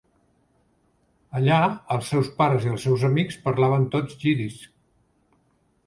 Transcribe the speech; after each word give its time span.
Allà, 1.41 1.59
els 1.97 2.09
seus 2.13 2.33
pares 2.41 2.67
i 2.69 2.73
els 2.73 2.89
seus 2.91 3.07
amics 3.13 3.39
parlaven 3.47 3.89
tots 3.97 4.21
jiddisch. 4.25 4.69